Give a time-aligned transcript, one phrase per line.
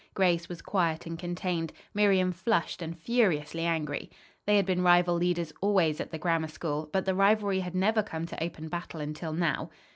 [0.15, 4.09] Grace was quiet and contained, Miriam flushed and furiously angry.
[4.47, 8.01] They had been rival leaders always at the Grammar School, but the rivalry had never
[8.01, 9.69] come to open battle until now.